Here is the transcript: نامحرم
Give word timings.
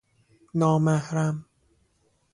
نامحرم 0.53 1.43